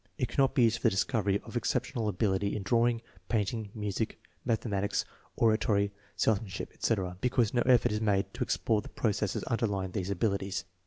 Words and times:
It 0.17 0.29
cannot 0.29 0.55
be 0.55 0.63
used 0.63 0.77
for 0.79 0.87
the 0.87 0.89
discovery 0.89 1.39
of 1.45 1.55
exceptional 1.55 2.07
ability 2.07 2.55
in 2.55 2.63
drawing, 2.63 3.03
painting, 3.29 3.69
music, 3.75 4.19
mathematics, 4.43 5.05
oratory, 5.35 5.91
salesmanship, 6.15 6.71
etc., 6.73 7.17
because 7.21 7.53
no 7.53 7.61
ef 7.67 7.83
fort 7.83 7.91
is 7.91 8.01
made 8.01 8.33
to 8.33 8.41
explore 8.43 8.81
the 8.81 8.89
processes 8.89 9.43
underlying 9.43 9.91
these 9.91 10.09
abil 10.09 10.31
ities. 10.31 10.63